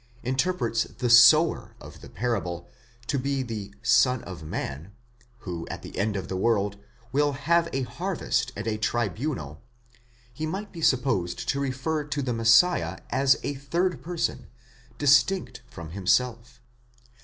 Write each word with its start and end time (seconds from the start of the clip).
interprets 0.23 0.85
the 0.85 1.11
Sower 1.11 1.75
of 1.79 2.01
the 2.01 2.09
parable 2.09 2.67
to 3.05 3.19
be 3.19 3.43
the 3.43 3.71
Son 3.83 4.23
of 4.23 4.41
Man, 4.41 4.91
who 5.41 5.67
at 5.69 5.83
the 5.83 5.95
end 5.99 6.15
of 6.15 6.27
the 6.27 6.35
world 6.35 6.77
will 7.11 7.33
have 7.33 7.69
a 7.71 7.83
harvest 7.83 8.51
and 8.55 8.65
a 8.65 8.79
tribunal, 8.79 9.61
he 10.33 10.47
might 10.47 10.71
be 10.71 10.81
supposed 10.81 11.47
to 11.47 11.59
refer 11.59 12.03
to 12.03 12.23
the 12.23 12.33
Messiah 12.33 12.97
as 13.11 13.37
a 13.43 13.53
third 13.53 14.01
person 14.01 14.47
distinct 14.97 15.61
from 15.69 15.91
himself. 15.91 16.59